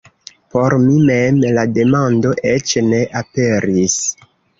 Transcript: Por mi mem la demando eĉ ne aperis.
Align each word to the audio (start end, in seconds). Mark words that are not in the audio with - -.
Por 0.53 0.73
mi 0.85 0.93
mem 1.09 1.35
la 1.57 1.65
demando 1.75 2.31
eĉ 2.53 2.73
ne 2.87 3.03
aperis. 3.21 3.99